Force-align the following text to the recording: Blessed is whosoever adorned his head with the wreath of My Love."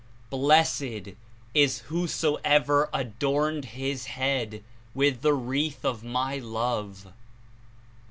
Blessed 0.31 1.09
is 1.53 1.81
whosoever 1.81 2.89
adorned 2.91 3.65
his 3.65 4.05
head 4.05 4.63
with 4.95 5.21
the 5.21 5.35
wreath 5.35 5.85
of 5.85 6.03
My 6.03 6.37
Love." 6.39 7.13